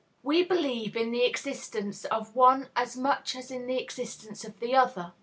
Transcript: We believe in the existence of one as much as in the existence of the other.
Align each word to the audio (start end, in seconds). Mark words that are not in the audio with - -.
We 0.23 0.43
believe 0.43 0.95
in 0.95 1.11
the 1.11 1.25
existence 1.25 2.05
of 2.05 2.35
one 2.35 2.69
as 2.75 2.97
much 2.97 3.35
as 3.35 3.51
in 3.51 3.67
the 3.67 3.77
existence 3.77 4.43
of 4.43 4.59
the 4.59 4.73
other. 4.75 5.13